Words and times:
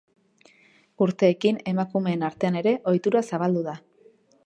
Urteekin 1.07 1.61
emakumeen 1.73 2.27
artean 2.31 2.61
ere 2.65 2.77
ohitura 2.93 3.27
zabaldu 3.33 3.67
da. 3.73 3.79